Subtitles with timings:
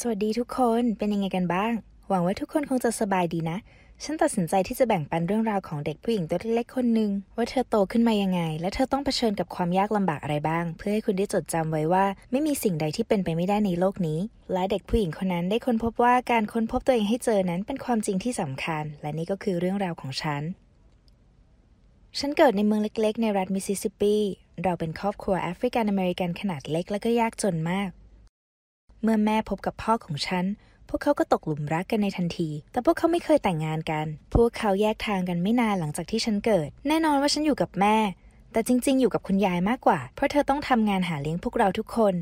[0.00, 1.72] สวัสดีทุกคนเป็นยังไงกันบ้าง
[2.08, 3.58] หวังว่าทุกคนคงจะสบายดีนะ
[4.04, 14.20] ฉันตัดสินใจที่จะแบ่งปันเรื่องราวของเด็กผู้หญิงตัวเล็กๆคนหนึ่งว่าเธอโตขึ้นมายังไง และเธอต้องเผชิญกับความยากลำบากอะไรบ้าง เพื่อให้คุณได้จดจำไว้ว่า ไม่มีสิ่งใดที่เป็นไปไม่ได้ในโลกนี้
[14.52, 20.42] และเด็กผู้หญิงคนนั้นได้ค้นพบว่าการค้นพบตัวเองให้เจอนั้นเป็นความจริงที่สำคัญ และนี่ก็คือเรื่องราวของฉัน
[22.18, 24.16] ฉันเกิดในเมืองเล็ก ๆ ในรัฐมิสซิสซิปปี
[24.62, 27.90] เราเป็นครอบครัวแอฟริกันอเมริกันขนาดเล็กและก็ยากจนมาก
[29.06, 30.44] เมื่อแม่พบกับพ่อของฉัน
[30.88, 37.96] พวกเขาก็ตกหลุมรักกันในทันที แต่พวกเขาไม่เคยแต่งงานกัน พวกเขาแยกทางกันไม่นานหลังจากที่ฉันเกิด แน่นอนว่าฉันอยู่กับแม่
[38.52, 42.14] แต่จริง ๆ อยู่กับคุณยายมากกว่า เพราะเธอต้องทำงานหาเลี้ยงพวกเราทุกคน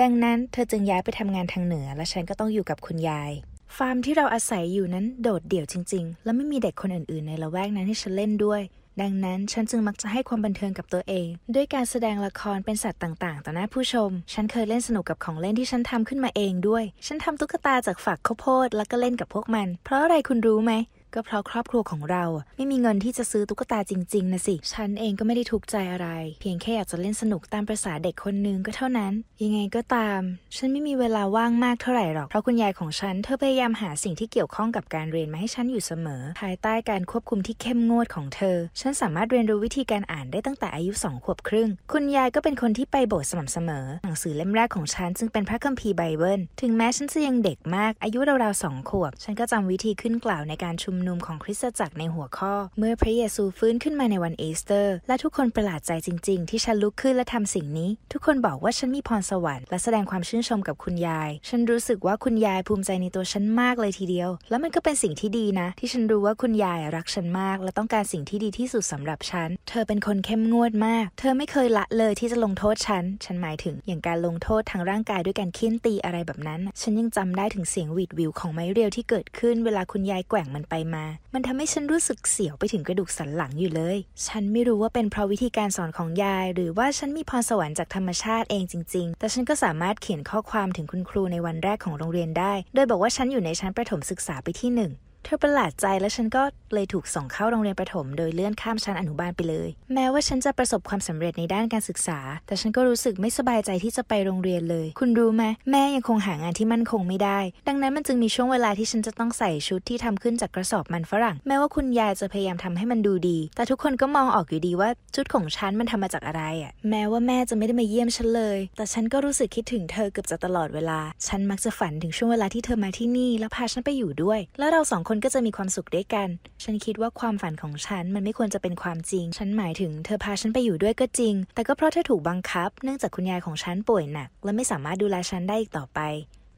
[0.00, 3.30] ดังนั้นเธอจึงย้ายไปทำงานทางเหนือ และฉันก็ต้องอยู่กับคุณยาย
[3.76, 8.62] ฟาร์มที่เราอาศัยอยู่นั้นโดดเดี่ยวจริง ๆ และไม่มีเด็กคนอื่น ๆ ในละแวกนั้นให้ฉันเล่นด้วย
[9.02, 20.72] ดังนั้นฉันจึงมักจะให้ความบันเทิงกับตัวเอง ด้วยการแสดงละครเป็นสัตว์ต่างๆ ต่อหน้าผู้ชม ฉันเคยเล่นสนุกกับของเล่นที่ฉันทำขึ้นมาเองด้วย ฉันทำตุ๊กตาจากฝักข้าวโพดแล้วก็เล่นกับพวกมัน เพราะอะไรคุณรู้ไหม
[21.16, 22.24] ก็เพราะครอบครัวของเรา
[22.56, 26.08] ไม่มีเงินที่จะซื้อตุ๊กตาจริงๆนะสิ ฉันเองก็ไม่ได้ทุกข์ใจอะไร
[26.40, 30.20] เพียงแค่อยากจะเล่นสนุกตามประษาเด็กคนนึงก็เท่านั้น ยังไงก็ตาม
[30.56, 67.56] ฉันไม่มีเวลาว่างมากเท่าไหร่หรอกเพราะคุณยายของฉันเธอพยายามหาสิ่งที่เกี่ยวข้องกับการเรียนมาให้ฉันอยู่เสมอ ภายใต้การควบคุมที่เข้มงวดของเธอ ฉันสามารถเรียนรู้วิธีการอ่านได้ตั้งแต่อายุสองขวบครึ่ง คุณยายก็เป็นคนที่ไปโบสถ์สม่ำเสมอ หนังสือเล่มแรกของฉันจึงเป็นพระคัมภีร์ไบเบิล ถึงแม้ฉันจะยังเด็กมากอายุราวๆสองขวบ ฉันก็จำวิธีขึ้นกล่าวในการชุมนุมของคริสตจักรในหัวข้อ เมื่อพระเยซูฟื้นขึ้นมาในวันอีสเตอร์ และทุกคนประหลาดใจจริง ๆ ที่ฉันลุกขึ้นและทำสิ่งนี้ ทุกคนบอกว่าฉันมีพรสวรรค์และแสดงความชื่นชมกับคุณยาย ฉันรู้สึกว่าคุณยายภูมิใจในตัวฉันมากเลยทีเดียว แล้วมันก็เป็นสิ่งที่ดีนะ ที่ฉันรู้ว่าคุณยายรักฉันมาก
[67.62, 94.92] และต้องการสิ่งที่ดีที่สุดสำหรับฉัน เธอเป็นคนเข้มงวดมาก เธอไม่เคยละเลยที่จะลงโทษฉัน ฉันหมายถึงอย่างการลงโทษทางร่างกายด้วยการเคี่ยนตีอะไรแบบนั้น ฉันยังจำได้ถึงเสียงหวีดวิวของไม้เรียวที่เกิดขึ้นเวลาคุณยายแกว่งมันไปมา มันทำให้ฉันรู้สึกเสียวไปถึงกระดูกสันหลังอยู่เลย ฉันไม่รู้ว่าเป็นเพราะวิธีการสอนของยาย หรือว่าฉันมีพรสวรรค์จากธรรมชาติเองจริง ๆ แต่ฉันก็สามารถเขียนข้อความถึงคุณครูในวันแรกของโรงเรียนได้ โดยบอกว่าฉันอยู่ในชั้นประถมศึกษาไปที่หนึ่ง
[95.28, 96.42] เธอประหลาดใจและฉันก็
[96.74, 107.38] เลยถูกส่งเข้าโรงเรียนประถม โดยเลื่อนข้ามชั้นอนุบาลไปเลย แม้ว่าฉันจะประสบความสำเร็จในด้านการศึกษา แต่ฉันก็รู้สึกไม่สบายใจที่จะไปโรงเรียนเลย คุณรู้ไหมแม่ยังคงหางานที่มั่นคงไม่ได้
[107.68, 126.28] ดังนั้นมันจึงมีช่วงเวลาที่ฉันจะต้องใส่ชุดที่ทำขึ้นจากกระสอบมันฝรั่ง แม้ว่าคุณยายจะพยายามทำให้มันดูดี แต่ทุกคนก็มองออกอยู่ดีว่าชุดของฉันมันทำมาจากอะไรอะ แม้ว่าแม่จะไม่ได้มาเยี่ยมฉันเลย แต่ฉันก็รู้สึกคิดถึงเธอเกือบจะตลอดเวลา ฉันมักจะฝันถึงช่วงเวลาที่เธอมาที่นี่แล้วพาฉันไปอยู่ด้วย แล้วเราสองคนก็จะมีความสุขด้วยกัน
[126.64, 136.00] ฉันคิดว่าความฝันของฉันมันไม่ควรจะเป็นความจริง ฉันหมายถึงเธอพาฉันไปอยู่ด้วยก็จริง แต่ก็เพราะเธอถูกบังคับ เนื่องจากคุณยายของฉันป่วยหนัก และไม่สามารถดูแลฉันได้อีกต่อไป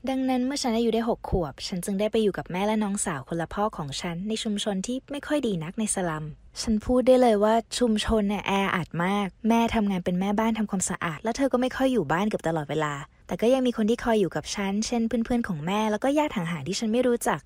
[0.09, 6.25] ดังนั้นเมื่อฉันอายุได้หกขวบ ฉันจึงได้ไปอยู่กับแม่และน้องสาวคนละพ่อของฉันในชุมชนที่ไม่ค่อยดีนักในสลัม
[6.63, 12.95] ฉันพูดได้เลยว่าชุมชนเนี่ยแออัดมาก แม่ทำงานเป็นแม่บ้านทำความสะอาด และเธอก็ไม่ค่อยอยู่บ้านเกือบตลอดเวลา
[13.27, 17.41] แต่ก็ยังมีคนที่คอยอยู่กับฉัน เช่นเพื่อนๆของแม่แล้วก็ญาติห่างๆที่ฉันไม่รู้จัก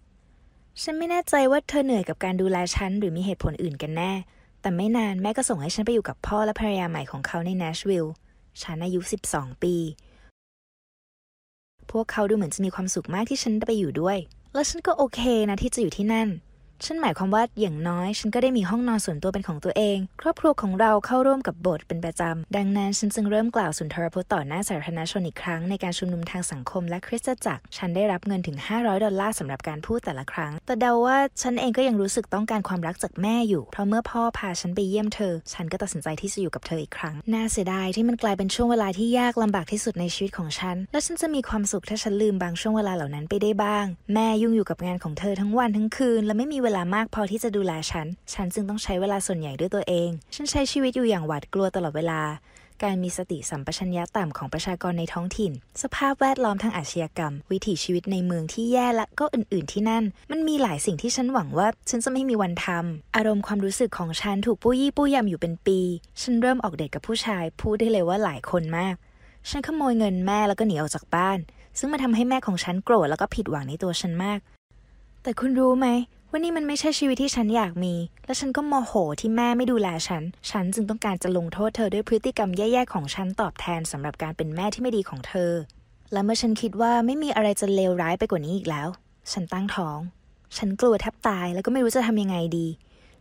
[0.81, 4.13] ฉันไม่แน่ใจว่าเธอเหนื่อยกับการดูแลฉันหรือมีเหตุผลอื่นกันแน่
[4.61, 8.15] แต่ไม่นานแม่ก็ส่งให้ฉันไปอยู่กับพ่อและภรรยาใหม่ของเขาในนชวิลล์
[8.63, 9.01] ฉันอายุ
[9.31, 9.75] 12 ปี
[11.91, 14.19] พวกเขาดูเหมือนจะมีความสุขมากที่ฉันได้ไปอยู่ด้วย
[14.55, 16.29] และฉันก็โอเคนะที่จะอยู่ที่นั่น
[16.87, 43.85] ฉันหมายความว่าอย่างน้อย ฉันก็ได้มีห้องนอนส่วนตัวเป็นของตัวเอง ครอบครัวของเราเข้าร่วมกับโบสถ์เป็นประจำ ดังนั้นฉันจึงเริ่มกล่าวสุนทรพจน์ต่อหน้าสาธารณชนอีกครั้งในการชุมนุมทางสังคมและคริสตจักร ฉันได้รับเงินถึง 500 ดอลลาร์สำหรับการพูดแต่ละครั้ง แต่เดาว่าฉันเองก็ยังรู้สึกต้องการความรักจากแม่อยู่ เพราะเมื่อพ่อพาฉันไปเยี่ยมเธอ ฉันก็ตัดสินใจที่จะอยู่กับเธออีกครั้ง น่าเสียดายที่มันกลายเป็นช่วงเวลาที่ยากลำบากที่สุดในชีวิตของฉัน และฉันจะมีความสุขถ้าฉันลืมบางช่วงเวลาเหล่านั้นไปได้บ้าง
[44.15, 52.23] แม่ยุ่งอยู่กับงานของเธอทั้งวันทั้งคืนและไม่มีเวลามากพอที่จะดูแลฉัน ฉันจึงต้องใช้เวลาส่วนใหญ่ด้วยตัวเอง ฉันใช้ชีวิตอยู่อย่างหวาดกลัวตลอดเวลา
[52.83, 55.53] การมีสติสัมปชัญญะต่ำของประชากรในท้องถิ่น
[55.83, 65.81] สภาพแวดล้อมทางอาชญากรรม วิถีชีวิตในเมืองที่แย่และก็อื่น ๆ ที่นั่น มันมีหลายสิ่งที่ฉันหวังว่า ฉันจะไม่มีวันทำอารมณ์ความรู้สึกของฉันถูกปู้ยี่ปู้ยำอยู่เป็นปี
[66.23, 68.95] ฉันเริ่มออกเดทกับผู้ชาย พูดได้เลยว่าหลายคนมาก
[69.49, 71.39] ฉันขโมยเงินแม่แล้วก็หนีออกจากบ้าน
[71.79, 74.39] ซึ่งมันทำให้แม่ของฉันโกรธแล้วก็ผิดหวังในตัวฉันมาก
[75.23, 75.87] แต่คุณรู้ไหม
[76.35, 77.95] ว่านี่มันไม่ใช่ชีวิตที่ฉันอยากมี
[78.27, 85.53] และฉันก็โมโหที่แม่ไม่ดูแลฉัน ฉันจึงต้องการจะลงโทษเธอด้วยพฤติกรรมแย่ๆของฉันตอบแทนสำหรับการเป็นแม่ที่ไม่ดีของเธอ
[86.13, 88.89] และเมื่อฉันคิดว่าไม่มีอะไรจะเลวร้ายไปกว่านี้อีกแล้ว
[89.33, 89.99] ฉันตั้งท้อง
[90.57, 92.67] ฉันกลัวแทบตายแล้วก็ไม่รู้จะทำยังไงดี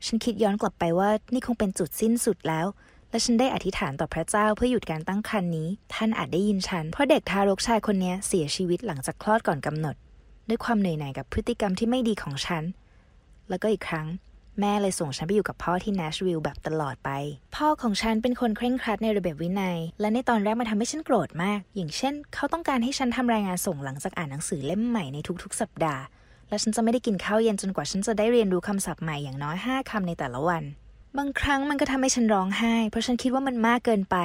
[0.06, 2.66] ฉันคิดย้อนกลับไปว่านี่คงเป็นจุดสิ้นสุดแล้ว
[3.10, 9.96] และฉันได้อธิษฐานต่อพระเจ้าเพื่อหยุดการตั้งครรภ์นี้ ท่านอาจได้ยินฉัน เพราะเด็กทารกชายคนนี้เสียชีวิตหลังจากคลอดก่อนกำหนด
[10.48, 12.64] ด้วยความเหนื่อยหน่ายกับพฤติกรรมที่ไม่ดีของฉัน
[13.52, 14.08] แล้วก็อีกครั้ง
[14.60, 17.10] แม่เลยส่งฉันไปอยู่กับพ่อที่นชวิลล์แบบตลอดไป
[17.56, 26.04] พ่อของฉันเป็นคนเคร่งครัดในระเบียบวินัย และในตอนแรกมันทำให้ฉันโกรธมาก อย่างเช่น เขาต้องการให้ฉันทำรายงานส่งหลังจากอ่านหนังสือเล่มใหม่ในทุกๆ สัปดาห์
[26.50, 30.64] และฉันจะไม่ได้กินข้าวเย็นจนกว่าฉันจะได้เรียนรู้คำศัพท์ใหม่อย่างน้อย 5คำในแต่ละวัน
[31.18, 34.18] บางครั้งมันก็ทำให้ฉันร้องไห้ เพราะฉันคิดว่ามันมากเกินไป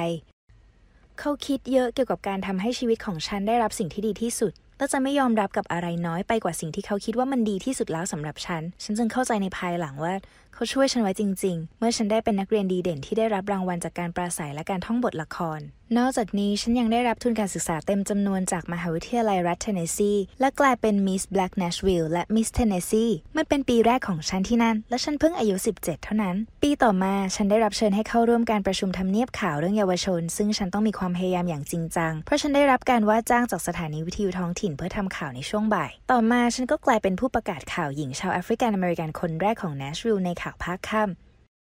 [1.19, 10.13] เขาคิดเยอะเกี่ยวกับการทำให้ชีวิตของฉันได้รับสิ่งที่ดีที่สุด และจะไม่ยอมรับกับอะไรน้อยไปกว่าสิ่งที่เขาคิดว่ามันดีที่สุดแล้วสำหรับฉัน ฉันจึงเข้าใจในภายหลังว่า
[10.53, 15.59] เขาช่วยฉันไว้จริง ๆ เมื่อฉันได้เป็นนักเรียนดีเด่นที่ได้รับรางวัลจากการปราศัยและการท่องบทละคร
[15.95, 39.73] นอกจากนี้ฉันยังได้รับทุนการศึกษาเต็มจำนวนจากมหาวิทยาลัยรัฐเทนเนสซีและกลายเป็น Miss Black Nashville และ Miss Tennessee มันเป็นปีแรกของฉันที่นั่น และฉันเพิ่งอายุ 17 เท่านั้น ปีต่อมาฉันได้รับเชิญให้เข้าร่วมการประชุมทำเนียบขาวเรื่องเยาวชน ซึ่งฉันต้องมีความพยายามอย่างจริงจัง เพราะฉันได้รับการว่าจ้างจากสถานีวิทยุท้องถิ่นเพื่อทำข่าวในช่วงบ่าย ต่อมาฉันก็กลายเป็นผู้ประกาศข่าวหญิงชาวแอฟริกันอเมริกันคนแรกของ
[39.81, 41.03] Nashville ในข่าวภาคค่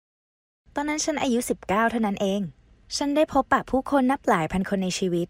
[0.08, 2.44] ำตอนนั้นฉันอายุ 19 เท่านั้นเอง
[2.98, 5.28] ฉันได้พบปะผู้คนนับหลายพันคนในชีวิต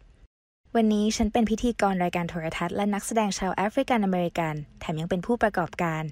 [0.78, 6.04] วันนี้ฉันเป็นพิธีกรรายการโทรทัศน์และนักแสดงชาวแอฟริกันอเมริกัน แถมยังเป็นผู้ประกอบการ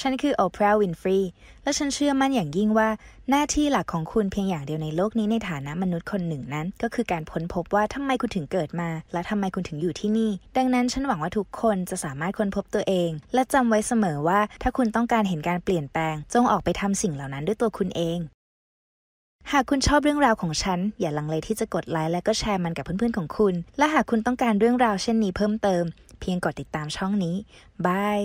[0.00, 1.18] ฉันคือโอปราห์วินฟรี
[1.62, 2.88] และฉันเชื่อมั่นอย่างยิ่งว่า
[3.30, 18.20] หน้าที่หลักของคุณเพียงอย่างเดียวในโลกนี้ในฐานะมนุษย์คนหนึ่งนั้น ก็คือการค้นพบว่าทำไมคุณถึงเกิดมา และทำไมคุณถึงอยู่ที่นี่ ดังนั้นฉันหวังว่าทุกคนจะสามารถค้นพบตัวเอง และจำไว้เสมอว่าถ้าคุณต้องการเห็นการเปลี่ยนแปลง จงออกไปทำสิ่งเหล่านั้นด้วยตัวคุณเอง
[19.52, 25.84] หากคุณชอบเรื่องราวของฉัน อย่าลังเลที่จะกดไลค์และก็แชร์มันกับเพื่อนๆของคุณ และหากคุณต้องการเรื่องราวเช่นนี้เพิ่มเติม
[26.20, 27.36] เพียงกดติดตามช่องนี้
[27.86, 28.20] บาย